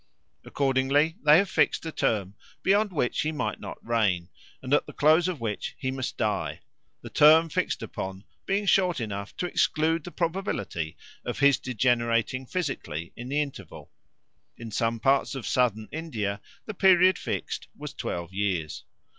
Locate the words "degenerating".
11.59-12.47